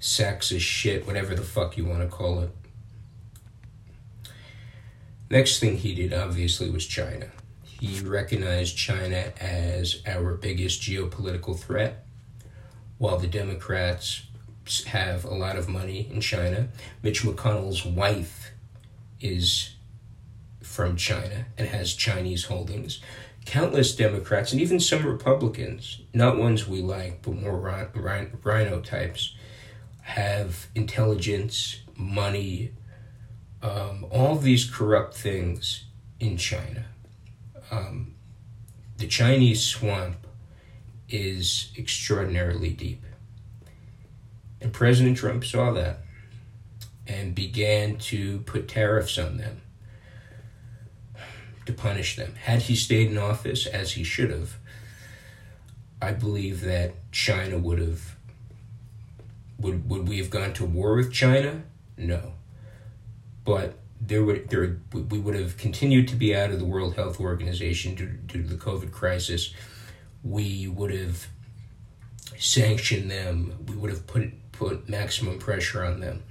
sexist 0.00 0.60
shit, 0.60 1.06
whatever 1.06 1.34
the 1.34 1.42
fuck 1.42 1.76
you 1.76 1.84
want 1.84 2.00
to 2.00 2.08
call 2.08 2.40
it. 2.40 2.50
Next 5.30 5.58
thing 5.58 5.76
he 5.78 5.94
did, 5.94 6.12
obviously, 6.12 6.70
was 6.70 6.86
China. 6.86 7.28
He 7.62 8.00
recognized 8.00 8.76
China 8.76 9.32
as 9.40 10.02
our 10.06 10.34
biggest 10.34 10.80
geopolitical 10.80 11.58
threat, 11.58 12.06
while 12.98 13.18
the 13.18 13.26
Democrats 13.26 14.22
have 14.86 15.24
a 15.24 15.34
lot 15.34 15.56
of 15.56 15.68
money 15.68 16.08
in 16.10 16.20
China. 16.20 16.68
Mitch 17.02 17.22
McConnell's 17.22 17.84
wife 17.84 18.50
is 19.20 19.74
from 20.62 20.96
China 20.96 21.46
and 21.56 21.68
has 21.68 21.94
Chinese 21.94 22.44
holdings. 22.44 23.00
Countless 23.44 23.94
Democrats 23.94 24.52
and 24.52 24.60
even 24.60 24.80
some 24.80 25.04
Republicans, 25.06 26.00
not 26.14 26.38
ones 26.38 26.66
we 26.66 26.80
like, 26.80 27.20
but 27.22 27.34
more 27.34 27.58
RINO 28.42 28.80
types, 28.80 29.34
have 30.02 30.66
intelligence, 30.74 31.80
money, 31.96 32.72
um, 33.62 34.06
all 34.10 34.36
these 34.36 34.70
corrupt 34.70 35.14
things 35.14 35.84
in 36.20 36.36
China. 36.36 36.86
Um, 37.70 38.14
the 38.96 39.06
Chinese 39.06 39.62
swamp 39.62 40.26
is 41.08 41.70
extraordinarily 41.76 42.70
deep. 42.70 43.04
And 44.60 44.72
President 44.72 45.16
Trump 45.16 45.44
saw 45.44 45.72
that 45.72 46.00
and 47.06 47.34
began 47.34 47.96
to 47.96 48.38
put 48.40 48.68
tariffs 48.68 49.18
on 49.18 49.36
them 49.36 49.60
to 51.66 51.72
punish 51.72 52.16
them. 52.16 52.34
Had 52.34 52.62
he 52.62 52.76
stayed 52.76 53.10
in 53.10 53.18
office, 53.18 53.66
as 53.66 53.92
he 53.92 54.04
should 54.04 54.30
have, 54.30 54.58
I 56.00 56.12
believe 56.12 56.60
that 56.62 56.94
China 57.12 57.58
would 57.58 57.78
have. 57.78 58.16
Would, 59.58 59.88
would 59.88 60.08
we 60.08 60.18
have 60.18 60.30
gone 60.30 60.52
to 60.54 60.64
war 60.64 60.94
with 60.94 61.12
China? 61.12 61.62
No. 61.96 62.32
But 63.44 63.78
there 64.00 64.22
would 64.22 64.50
there 64.50 64.78
we 64.92 65.18
would 65.18 65.34
have 65.34 65.56
continued 65.56 66.08
to 66.08 66.16
be 66.16 66.34
out 66.34 66.50
of 66.50 66.58
the 66.58 66.64
World 66.64 66.96
Health 66.96 67.20
Organization 67.20 67.94
due, 67.94 68.06
due 68.06 68.42
to 68.42 68.48
the 68.48 68.56
COVID 68.56 68.90
crisis. 68.92 69.54
We 70.22 70.68
would 70.68 70.92
have 70.92 71.28
sanctioned 72.38 73.10
them. 73.10 73.54
We 73.66 73.76
would 73.76 73.90
have 73.90 74.06
put 74.06 74.32
put 74.56 74.88
maximum 74.88 75.38
pressure 75.38 75.84
on 75.84 76.00
them. 76.00 76.22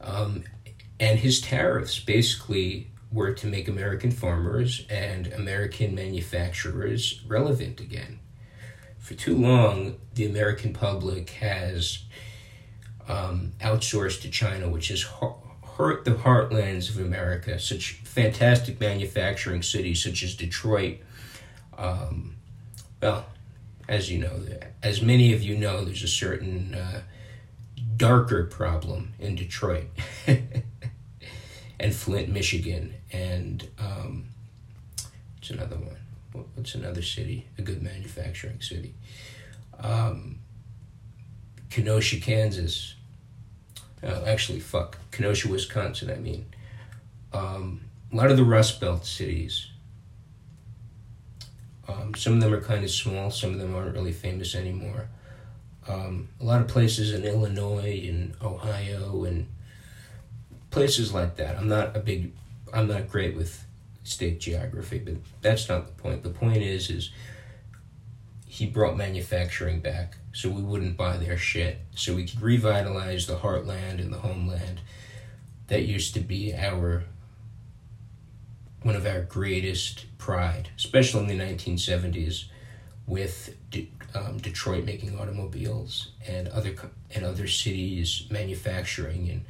Um, 0.00 0.44
and 1.00 1.18
his 1.18 1.40
tariffs 1.40 1.98
basically 1.98 2.90
were 3.10 3.32
to 3.32 3.46
make 3.46 3.68
American 3.68 4.10
farmers 4.10 4.86
and 4.90 5.28
American 5.28 5.94
manufacturers 5.94 7.22
relevant 7.26 7.80
again. 7.80 8.20
For 8.98 9.14
too 9.14 9.36
long, 9.36 9.96
the 10.14 10.26
American 10.26 10.72
public 10.72 11.30
has 11.30 12.00
um, 13.08 13.52
outsourced 13.60 14.20
to 14.22 14.30
China, 14.30 14.68
which 14.68 14.88
has 14.88 15.02
hurt 15.02 16.04
the 16.04 16.10
heartlands 16.10 16.90
of 16.90 16.98
America, 16.98 17.58
such 17.58 17.92
fantastic 18.04 18.80
manufacturing 18.80 19.62
cities 19.62 20.02
such 20.02 20.22
as 20.22 20.34
Detroit. 20.34 20.98
Um, 21.78 22.34
well, 23.00 23.26
as 23.88 24.10
you 24.10 24.18
know, 24.18 24.42
as 24.82 25.00
many 25.00 25.32
of 25.32 25.42
you 25.42 25.56
know, 25.56 25.84
there's 25.84 26.02
a 26.02 26.08
certain 26.08 26.74
uh, 26.74 27.00
darker 27.98 28.44
problem 28.44 29.12
in 29.18 29.34
Detroit 29.34 29.88
and 31.80 31.94
Flint, 31.94 32.28
Michigan, 32.28 32.94
and 33.12 33.68
um, 33.78 34.28
another 35.50 35.76
one? 35.76 36.46
What's 36.54 36.74
another 36.74 37.02
city? 37.02 37.46
A 37.58 37.62
good 37.62 37.82
manufacturing 37.82 38.60
city. 38.60 38.94
Um, 39.80 40.38
Kenosha, 41.70 42.20
Kansas. 42.20 42.94
Uh, 44.02 44.22
actually, 44.26 44.60
fuck. 44.60 44.98
Kenosha, 45.10 45.48
Wisconsin, 45.48 46.10
I 46.10 46.16
mean. 46.16 46.46
Um, 47.32 47.80
a 48.12 48.16
lot 48.16 48.30
of 48.30 48.36
the 48.36 48.44
Rust 48.44 48.80
Belt 48.80 49.04
cities. 49.04 49.68
Um, 51.88 52.14
some 52.14 52.34
of 52.34 52.40
them 52.40 52.54
are 52.54 52.60
kind 52.60 52.84
of 52.84 52.90
small, 52.90 53.30
some 53.30 53.52
of 53.52 53.58
them 53.58 53.74
aren't 53.74 53.94
really 53.94 54.12
famous 54.12 54.54
anymore 54.54 55.08
um, 55.88 56.28
a 56.40 56.44
lot 56.44 56.60
of 56.60 56.68
places 56.68 57.12
in 57.12 57.24
Illinois 57.24 58.04
and 58.08 58.34
Ohio 58.42 59.24
and 59.24 59.46
places 60.70 61.12
like 61.12 61.36
that. 61.36 61.56
I'm 61.56 61.68
not 61.68 61.96
a 61.96 62.00
big, 62.00 62.32
I'm 62.72 62.88
not 62.88 63.08
great 63.08 63.36
with 63.36 63.64
state 64.04 64.40
geography, 64.40 64.98
but 64.98 65.14
that's 65.40 65.68
not 65.68 65.86
the 65.86 65.92
point. 65.92 66.22
The 66.22 66.30
point 66.30 66.58
is, 66.58 66.90
is 66.90 67.10
he 68.46 68.66
brought 68.66 68.96
manufacturing 68.96 69.80
back 69.80 70.16
so 70.32 70.48
we 70.48 70.62
wouldn't 70.62 70.96
buy 70.96 71.16
their 71.16 71.36
shit, 71.36 71.78
so 71.94 72.14
we 72.14 72.26
could 72.26 72.40
revitalize 72.40 73.26
the 73.26 73.36
heartland 73.36 74.00
and 74.00 74.12
the 74.12 74.18
homeland 74.18 74.80
that 75.68 75.82
used 75.82 76.14
to 76.14 76.20
be 76.20 76.54
our 76.54 77.04
one 78.82 78.94
of 78.94 79.06
our 79.06 79.22
greatest 79.22 80.06
pride, 80.18 80.68
especially 80.76 81.20
in 81.20 81.38
the 81.38 81.44
1970s 81.44 82.44
with 83.06 83.56
um, 84.14 84.38
Detroit 84.38 84.84
making 84.84 85.18
automobiles 85.18 86.12
and 86.26 86.48
other 86.48 86.74
and 87.14 87.24
other 87.24 87.46
cities 87.46 88.26
manufacturing 88.30 89.28
and 89.28 89.44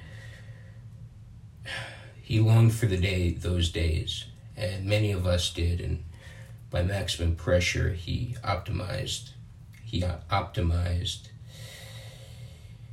he 2.22 2.40
longed 2.40 2.74
for 2.74 2.86
the 2.86 2.96
day 2.96 3.30
those 3.30 3.70
days 3.70 4.26
and 4.56 4.84
many 4.84 5.12
of 5.12 5.26
us 5.26 5.52
did 5.52 5.80
and 5.80 6.04
by 6.70 6.82
maximum 6.82 7.34
pressure 7.34 7.90
he 7.90 8.36
optimized 8.44 9.30
he 9.84 10.02
optimized 10.02 11.28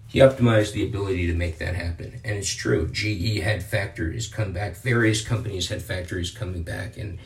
he 0.08 0.20
optimized 0.20 0.72
the 0.72 0.86
ability 0.86 1.28
to 1.28 1.34
make 1.34 1.58
that 1.58 1.76
happen. 1.76 2.22
And 2.24 2.38
it's 2.38 2.54
true 2.54 2.88
GE 2.88 3.42
had 3.42 3.64
factories 3.64 4.28
come 4.28 4.54
back 4.54 4.76
various 4.78 5.22
companies 5.22 5.68
had 5.68 5.82
factories 5.82 6.32
coming 6.32 6.64
back 6.64 6.96
and 6.98 7.20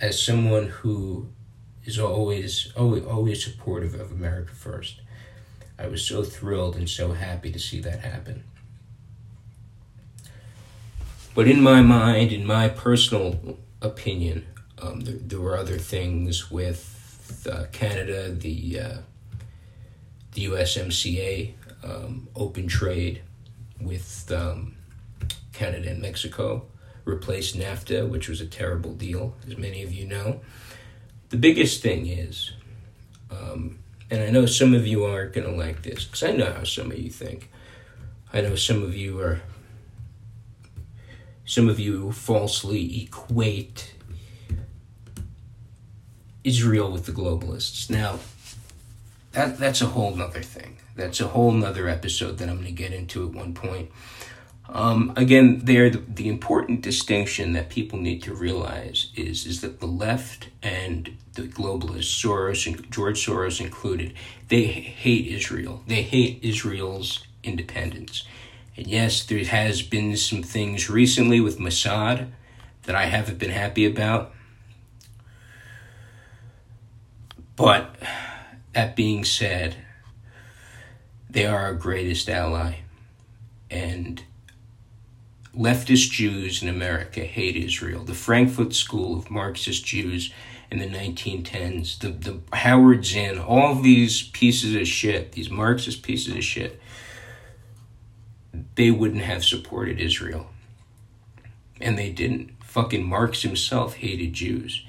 as 0.00 0.22
someone 0.22 0.66
who 0.66 1.28
is 1.88 1.98
always, 1.98 2.70
always, 2.76 3.04
always 3.04 3.42
supportive 3.42 3.94
of 3.94 4.12
America 4.12 4.52
First. 4.52 5.00
I 5.78 5.86
was 5.86 6.04
so 6.04 6.22
thrilled 6.22 6.76
and 6.76 6.88
so 6.88 7.12
happy 7.12 7.50
to 7.50 7.58
see 7.58 7.80
that 7.80 8.00
happen. 8.00 8.44
But 11.34 11.48
in 11.48 11.62
my 11.62 11.80
mind, 11.82 12.32
in 12.32 12.44
my 12.46 12.68
personal 12.68 13.58
opinion, 13.80 14.46
Um, 14.80 15.00
there, 15.00 15.18
there, 15.28 15.40
were 15.40 15.56
other 15.56 15.78
things 15.78 16.52
with 16.52 17.46
uh, 17.50 17.64
Canada, 17.72 18.30
the 18.30 18.58
uh, 18.86 18.98
the 20.34 20.46
USMCA, 20.46 21.54
um, 21.82 22.28
open 22.36 22.68
trade 22.68 23.22
with 23.80 24.30
um, 24.30 24.76
Canada 25.52 25.90
and 25.90 26.00
Mexico, 26.00 26.66
replaced 27.04 27.56
NAFTA, 27.56 28.08
which 28.08 28.28
was 28.28 28.40
a 28.40 28.46
terrible 28.46 28.94
deal, 28.94 29.34
as 29.48 29.56
many 29.56 29.82
of 29.82 29.92
you 29.92 30.06
know. 30.06 30.40
The 31.30 31.36
biggest 31.36 31.82
thing 31.82 32.06
is, 32.06 32.52
um, 33.30 33.78
and 34.10 34.22
I 34.22 34.30
know 34.30 34.46
some 34.46 34.74
of 34.74 34.86
you 34.86 35.04
aren't 35.04 35.34
going 35.34 35.46
to 35.46 35.54
like 35.54 35.82
this, 35.82 36.04
because 36.04 36.22
I 36.22 36.32
know 36.32 36.52
how 36.52 36.64
some 36.64 36.90
of 36.90 36.98
you 36.98 37.10
think. 37.10 37.50
I 38.32 38.40
know 38.40 38.54
some 38.56 38.82
of 38.82 38.96
you 38.96 39.20
are, 39.20 39.42
some 41.44 41.68
of 41.68 41.78
you 41.78 42.12
falsely 42.12 43.02
equate 43.02 43.92
Israel 46.44 46.90
with 46.90 47.04
the 47.06 47.12
globalists. 47.12 47.90
Now, 47.90 48.18
that 49.32 49.58
that's 49.58 49.82
a 49.82 49.86
whole 49.86 50.14
nother 50.14 50.42
thing. 50.42 50.78
That's 50.96 51.20
a 51.20 51.28
whole 51.28 51.52
nother 51.52 51.88
episode 51.88 52.38
that 52.38 52.48
I'm 52.48 52.56
going 52.56 52.66
to 52.66 52.72
get 52.72 52.92
into 52.92 53.26
at 53.26 53.34
one 53.34 53.54
point. 53.54 53.90
Um, 54.70 55.12
again, 55.16 55.60
there 55.64 55.88
the, 55.88 55.98
the 55.98 56.28
important 56.28 56.82
distinction 56.82 57.54
that 57.54 57.70
people 57.70 57.98
need 57.98 58.22
to 58.24 58.34
realize 58.34 59.10
is 59.16 59.46
is 59.46 59.60
that 59.62 59.80
the 59.80 59.86
left 59.86 60.48
and 60.62 61.16
the 61.32 61.42
globalists, 61.42 62.22
Soros 62.22 62.66
and 62.66 62.90
George 62.90 63.24
Soros 63.24 63.60
included, 63.60 64.12
they 64.48 64.64
hate 64.64 65.26
Israel. 65.26 65.82
They 65.86 66.02
hate 66.02 66.40
Israel's 66.42 67.26
independence. 67.42 68.24
And 68.76 68.86
yes, 68.86 69.24
there 69.24 69.42
has 69.44 69.80
been 69.82 70.16
some 70.16 70.42
things 70.42 70.90
recently 70.90 71.40
with 71.40 71.58
Mossad 71.58 72.28
that 72.82 72.94
I 72.94 73.06
haven't 73.06 73.38
been 73.38 73.50
happy 73.50 73.86
about. 73.86 74.32
But 77.56 77.96
that 78.72 78.94
being 78.94 79.24
said, 79.24 79.76
they 81.28 81.44
are 81.46 81.58
our 81.58 81.74
greatest 81.74 82.28
ally. 82.28 82.76
And 83.70 84.22
leftist 85.58 86.10
Jews 86.12 86.62
in 86.62 86.68
America 86.68 87.20
hate 87.20 87.56
Israel. 87.56 88.04
The 88.04 88.14
Frankfurt 88.14 88.74
School 88.74 89.18
of 89.18 89.30
Marxist 89.30 89.84
Jews 89.84 90.32
in 90.70 90.78
the 90.78 90.86
1910s, 90.86 91.98
the, 91.98 92.10
the 92.10 92.40
Howard 92.56 93.04
Zinn, 93.04 93.38
all 93.38 93.74
these 93.74 94.22
pieces 94.22 94.74
of 94.74 94.86
shit, 94.86 95.32
these 95.32 95.50
Marxist 95.50 96.02
pieces 96.02 96.36
of 96.36 96.44
shit, 96.44 96.80
they 98.76 98.90
wouldn't 98.90 99.22
have 99.22 99.44
supported 99.44 99.98
Israel. 99.98 100.50
And 101.80 101.98
they 101.98 102.10
didn't. 102.10 102.52
Fucking 102.62 103.08
Marx 103.08 103.42
himself 103.42 103.94
hated 103.94 104.34
Jews. 104.34 104.84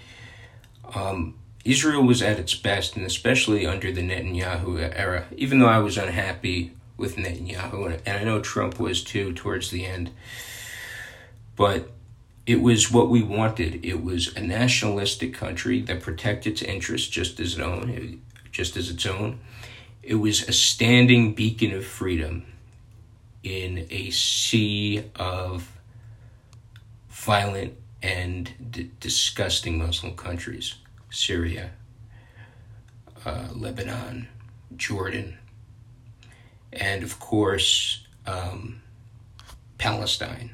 Um, 0.93 1.35
Israel 1.63 2.03
was 2.03 2.21
at 2.21 2.39
its 2.39 2.55
best, 2.55 2.95
and 2.95 3.05
especially 3.05 3.65
under 3.65 3.91
the 3.91 4.01
Netanyahu 4.01 4.79
era, 4.95 5.25
even 5.35 5.59
though 5.59 5.67
I 5.67 5.79
was 5.79 5.97
unhappy 5.97 6.73
with 6.99 7.15
Netanyahu, 7.15 7.99
and 8.05 8.17
I 8.17 8.23
know 8.23 8.41
Trump 8.41 8.79
was 8.79 9.03
too 9.03 9.33
towards 9.33 9.71
the 9.71 9.85
end. 9.85 10.11
But 11.55 11.89
it 12.45 12.61
was 12.61 12.91
what 12.91 13.09
we 13.09 13.21
wanted. 13.21 13.85
It 13.85 14.03
was 14.03 14.35
a 14.35 14.41
nationalistic 14.41 15.33
country 15.33 15.81
that 15.81 16.01
protected 16.01 16.53
its 16.53 16.61
interests 16.61 17.07
just 17.07 17.39
as 17.39 17.53
its 17.53 17.59
own, 17.59 18.21
just 18.51 18.77
as 18.77 18.89
its 18.89 19.05
own. 19.05 19.39
It 20.01 20.15
was 20.15 20.47
a 20.47 20.53
standing 20.53 21.33
beacon 21.33 21.73
of 21.73 21.85
freedom 21.85 22.45
in 23.43 23.87
a 23.89 24.09
sea 24.11 25.03
of 25.15 25.71
violent 27.09 27.75
and 28.01 28.51
d- 28.71 28.91
disgusting 28.99 29.77
Muslim 29.77 30.15
countries. 30.15 30.75
Syria, 31.11 31.71
uh, 33.25 33.47
Lebanon, 33.53 34.27
Jordan, 34.77 35.38
and 36.73 37.03
of 37.03 37.19
course, 37.19 38.05
um, 38.25 38.81
Palestine. 39.77 40.51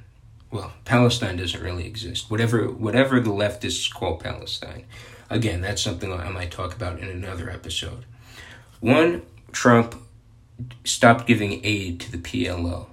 Well, 0.51 0.73
Palestine 0.85 1.37
doesn't 1.37 1.61
really 1.61 1.85
exist. 1.85 2.31
Whatever, 2.31 2.67
whatever 2.69 3.19
the 3.19 3.31
leftists 3.31 3.91
call 3.93 4.17
Palestine. 4.17 4.85
Again, 5.29 5.61
that's 5.61 5.81
something 5.81 6.13
I 6.13 6.29
might 6.29 6.51
talk 6.51 6.75
about 6.75 6.99
in 6.99 7.09
another 7.09 7.49
episode. 7.49 8.05
One, 8.79 9.23
Trump 9.51 9.95
stopped 10.83 11.27
giving 11.27 11.65
aid 11.65 11.99
to 12.01 12.11
the 12.11 12.17
PLO. 12.17 12.87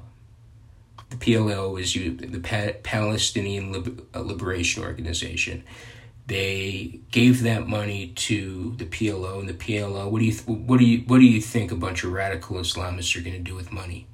The 1.11 1.17
PLO 1.17 1.79
is 1.79 1.93
the 1.93 2.79
Palestinian 2.83 4.07
Liberation 4.15 4.83
Organization 4.83 5.63
they 6.27 7.01
gave 7.11 7.43
that 7.43 7.67
money 7.67 8.09
to 8.09 8.75
the 8.77 8.85
PLO 8.85 9.41
and 9.41 9.49
the 9.49 9.55
PLO. 9.55 10.11
What 10.11 10.21
do 10.21 10.25
you 10.25 10.33
what 10.33 10.79
do 10.79 10.85
you 10.85 10.99
what 11.07 11.19
do 11.19 11.27
you 11.27 11.41
think 11.41 11.73
a 11.73 11.77
bunch 11.77 12.05
of 12.05 12.13
radical 12.13 12.57
Islamists 12.57 13.17
are 13.17 13.25
going 13.25 13.37
to 13.37 13.43
do 13.43 13.55
with 13.55 13.73
money? 13.73 14.07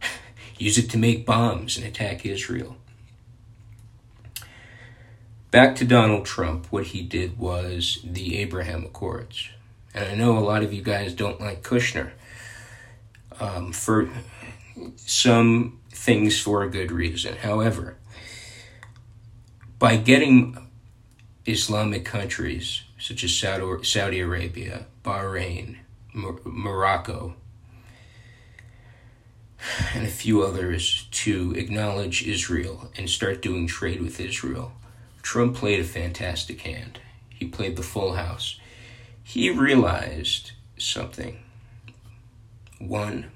Use 0.58 0.78
it 0.78 0.88
to 0.90 0.98
make 0.98 1.26
bombs 1.26 1.76
and 1.76 1.86
attack 1.86 2.24
Israel. 2.24 2.76
Back 5.50 5.74
to 5.76 5.84
Donald 5.84 6.24
Trump. 6.24 6.66
What 6.70 6.86
he 6.86 7.02
did 7.02 7.38
was 7.38 7.98
the 8.04 8.38
Abraham 8.38 8.84
Accords, 8.84 9.50
and 9.92 10.08
I 10.08 10.14
know 10.14 10.38
a 10.38 10.40
lot 10.40 10.62
of 10.62 10.72
you 10.72 10.82
guys 10.82 11.12
don't 11.12 11.40
like 11.40 11.62
Kushner. 11.62 12.12
Um, 13.38 13.72
for 13.72 14.10
some 14.96 15.78
things 15.90 16.40
for 16.40 16.62
a 16.62 16.70
good 16.70 16.92
reason. 16.92 17.36
However, 17.36 17.96
by 19.78 19.96
getting 19.96 20.69
Islamic 21.50 22.04
countries 22.04 22.82
such 22.98 23.24
as 23.24 23.34
Saudi 23.34 24.20
Arabia, 24.20 24.86
Bahrain, 25.04 25.78
Morocco, 26.12 27.34
and 29.94 30.06
a 30.06 30.10
few 30.10 30.42
others 30.42 31.08
to 31.10 31.52
acknowledge 31.56 32.26
Israel 32.26 32.90
and 32.96 33.08
start 33.08 33.42
doing 33.42 33.66
trade 33.66 34.00
with 34.00 34.20
Israel. 34.20 34.72
Trump 35.22 35.56
played 35.56 35.80
a 35.80 35.84
fantastic 35.84 36.60
hand. 36.62 37.00
He 37.28 37.46
played 37.46 37.76
the 37.76 37.82
full 37.82 38.14
house. 38.14 38.58
He 39.22 39.50
realized 39.50 40.52
something. 40.78 41.38
One, 42.78 43.30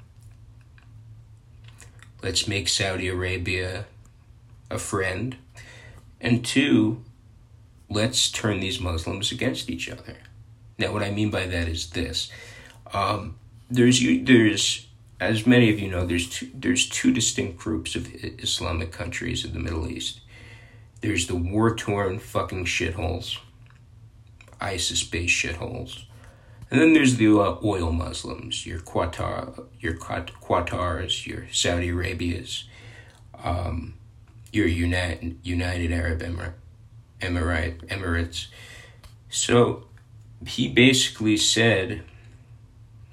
let's 2.23 2.49
make 2.49 2.69
Saudi 2.69 3.09
Arabia 3.09 3.87
a 4.71 4.79
friend. 4.79 5.37
And 6.21 6.45
two, 6.45 7.03
let's 7.89 8.31
turn 8.31 8.61
these 8.61 8.81
Muslims 8.81 9.33
against 9.33 9.71
each 9.71 9.89
other. 9.89 10.17
Now, 10.79 10.93
what 10.93 11.03
I 11.03 11.11
mean 11.11 11.31
by 11.31 11.47
that 11.47 11.69
is 11.69 11.91
this: 11.91 12.31
um, 12.93 13.37
there's 13.71 14.01
there's 14.23 14.87
as 15.21 15.47
many 15.47 15.71
of 15.71 15.79
you 15.79 15.91
know, 15.91 16.07
there's 16.07 16.29
two, 16.29 16.51
there's 16.55 16.89
two 16.89 17.13
distinct 17.13 17.59
groups 17.59 17.95
of 17.95 18.09
Islamic 18.15 18.93
countries 18.93 19.45
in 19.45 19.53
the 19.53 19.61
Middle 19.61 19.89
East. 19.89 20.21
There's 21.01 21.27
the 21.27 21.37
war 21.37 21.75
torn 21.75 22.19
fucking 22.19 22.65
shitholes, 22.65 23.39
ISIS 24.61 25.05
based 25.05 25.35
shitholes, 25.35 26.05
and 26.71 26.81
then 26.81 26.93
there's 26.93 27.17
the 27.17 27.29
uh, 27.29 27.59
oil 27.63 27.93
Muslims, 27.93 28.67
your 28.67 28.81
Qatar, 28.81 29.67
your 29.81 29.95
Qatars, 29.95 31.27
your 31.27 31.47
Saudi 31.53 31.91
Arabias, 31.91 32.65
um, 33.43 33.95
your 34.53 34.67
United 34.67 35.39
United 35.43 35.93
Arab 35.93 36.21
Emirates 36.21 36.64
Emirate, 37.25 37.87
Emirates. 37.89 38.47
So 39.31 39.85
he 40.47 40.69
basically 40.69 41.37
said, 41.37 42.03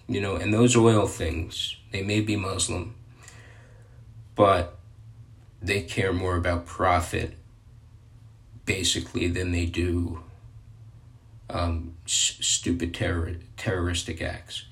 you 0.07 0.21
know, 0.21 0.35
and 0.35 0.53
those 0.53 0.75
oil 0.75 1.07
things, 1.07 1.77
they 1.91 2.03
may 2.03 2.21
be 2.21 2.35
Muslim, 2.35 2.95
but 4.35 4.77
they 5.61 5.81
care 5.81 6.13
more 6.13 6.35
about 6.35 6.65
profit 6.65 7.37
basically 8.65 9.27
than 9.27 9.51
they 9.51 9.65
do 9.65 10.23
um, 11.49 11.95
s- 12.05 12.37
stupid 12.39 12.93
terror- 12.93 13.37
terroristic 13.57 14.21
acts. 14.21 14.65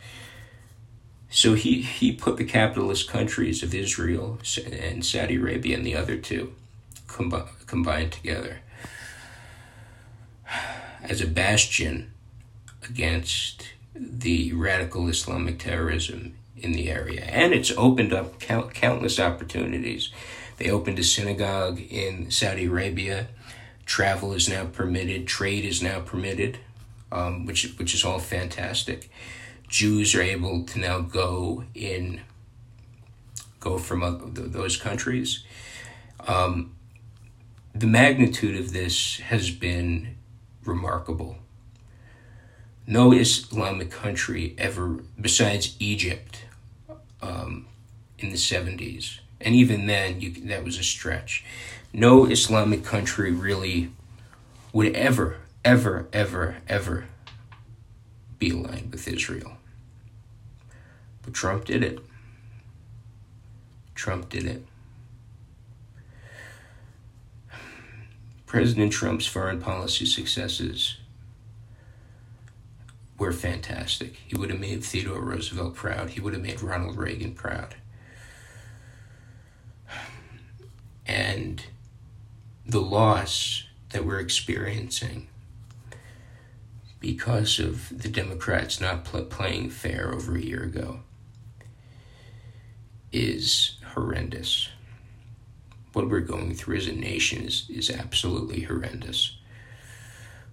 So 1.29 1.53
he, 1.53 1.81
he 1.81 2.11
put 2.11 2.37
the 2.37 2.43
capitalist 2.43 3.07
countries 3.07 3.61
of 3.61 3.73
Israel 3.75 4.39
and 4.71 5.05
Saudi 5.05 5.35
Arabia 5.35 5.77
and 5.77 5.85
the 5.85 5.95
other 5.95 6.17
two 6.17 6.53
combi- 7.07 7.47
combined 7.67 8.11
together 8.11 8.59
as 11.03 11.21
a 11.21 11.27
bastion 11.27 12.11
against 12.87 13.69
the 13.93 14.53
radical 14.53 15.07
Islamic 15.07 15.59
terrorism 15.59 16.35
in 16.57 16.71
the 16.73 16.89
area. 16.89 17.21
And 17.25 17.53
it's 17.53 17.71
opened 17.71 18.13
up 18.13 18.39
count- 18.39 18.73
countless 18.73 19.19
opportunities. 19.19 20.09
They 20.57 20.69
opened 20.69 20.99
a 20.99 21.03
synagogue 21.03 21.79
in 21.79 22.31
Saudi 22.31 22.65
Arabia. 22.65 23.27
Travel 23.85 24.33
is 24.33 24.49
now 24.49 24.65
permitted. 24.65 25.27
Trade 25.27 25.65
is 25.65 25.81
now 25.81 26.01
permitted, 26.01 26.59
um, 27.11 27.45
which 27.45 27.73
which 27.79 27.93
is 27.93 28.03
all 28.03 28.19
fantastic. 28.19 29.09
Jews 29.67 30.15
are 30.15 30.21
able 30.21 30.63
to 30.65 30.79
now 30.79 30.99
go 30.99 31.63
in, 31.75 32.21
go 33.59 33.77
from 33.77 34.03
uh, 34.03 34.17
those 34.25 34.77
countries. 34.77 35.43
Um, 36.27 36.75
the 37.73 37.87
magnitude 37.87 38.59
of 38.59 38.73
this 38.73 39.17
has 39.17 39.51
been 39.51 40.15
remarkable. 40.65 41.37
No 42.87 43.11
Islamic 43.11 43.91
country 43.91 44.55
ever, 44.57 45.03
besides 45.19 45.75
Egypt, 45.79 46.45
um, 47.21 47.67
in 48.17 48.29
the 48.29 48.35
70s, 48.35 49.19
and 49.41 49.55
even 49.55 49.87
then, 49.87 50.19
you, 50.19 50.31
that 50.47 50.63
was 50.63 50.77
a 50.77 50.83
stretch. 50.83 51.45
No 51.93 52.25
Islamic 52.25 52.83
country 52.83 53.31
really 53.31 53.91
would 54.73 54.95
ever, 54.95 55.37
ever, 55.63 56.07
ever, 56.11 56.57
ever 56.67 57.05
be 58.37 58.49
aligned 58.49 58.91
with 58.91 59.07
Israel. 59.07 59.53
But 61.21 61.33
Trump 61.33 61.65
did 61.65 61.83
it. 61.83 61.99
Trump 63.95 64.29
did 64.29 64.45
it. 64.45 64.65
President 68.49 68.91
Trump's 68.91 69.27
foreign 69.27 69.61
policy 69.61 70.07
successes 70.07 70.97
were 73.19 73.31
fantastic. 73.31 74.15
He 74.25 74.35
would 74.35 74.49
have 74.49 74.59
made 74.59 74.83
Theodore 74.83 75.21
Roosevelt 75.21 75.75
proud. 75.75 76.09
He 76.09 76.19
would 76.19 76.33
have 76.33 76.41
made 76.41 76.63
Ronald 76.63 76.97
Reagan 76.97 77.35
proud. 77.35 77.75
And 81.05 81.63
the 82.65 82.81
loss 82.81 83.65
that 83.91 84.03
we're 84.03 84.19
experiencing 84.19 85.27
because 86.99 87.59
of 87.59 88.01
the 88.01 88.09
Democrats 88.09 88.81
not 88.81 89.05
pl- 89.05 89.25
playing 89.25 89.69
fair 89.69 90.11
over 90.11 90.35
a 90.35 90.41
year 90.41 90.63
ago 90.63 91.01
is 93.11 93.77
horrendous 93.93 94.69
what 95.93 96.09
we're 96.09 96.19
going 96.19 96.53
through 96.53 96.77
as 96.77 96.87
a 96.87 96.93
nation 96.93 97.43
is, 97.43 97.65
is 97.69 97.89
absolutely 97.89 98.61
horrendous. 98.61 99.37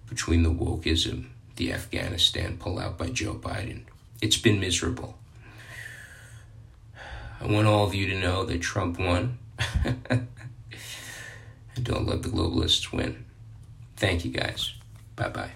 Between 0.09 0.43
the 0.43 0.51
wokeism, 0.51 1.27
the 1.57 1.73
Afghanistan 1.73 2.57
pullout 2.57 2.97
by 2.97 3.09
Joe 3.09 3.35
Biden, 3.35 3.81
it's 4.21 4.37
been 4.37 4.59
miserable. 4.59 5.17
I 7.39 7.45
want 7.45 7.67
all 7.67 7.85
of 7.85 7.93
you 7.93 8.07
to 8.07 8.19
know 8.19 8.45
that 8.45 8.61
Trump 8.61 8.99
won. 8.99 9.37
and 9.85 10.27
don't 11.83 12.07
let 12.07 12.23
the 12.23 12.29
globalists 12.29 12.91
win. 12.91 13.25
Thank 13.95 14.25
you 14.25 14.31
guys. 14.31 14.73
Bye 15.15 15.29
bye. 15.29 15.51